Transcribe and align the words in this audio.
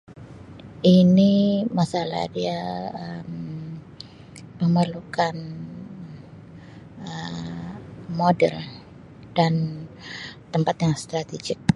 Ini 0.97 1.33
masalah 1.77 2.23
dia 2.35 2.59
Um 3.05 3.31
memerlukan 4.61 5.35
Um 7.05 7.73
modal 8.19 8.57
dan 9.37 9.53
tempat 10.53 10.75
yang 10.83 10.95
strategik. 11.03 11.59